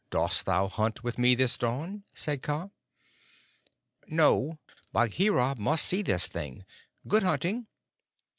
[0.09, 2.71] Dost thou hunt with me this dawn?" said Kaa.
[4.07, 4.57] "No;
[4.91, 6.65] Bagheera must see this thing.
[7.07, 7.67] Good hunting!"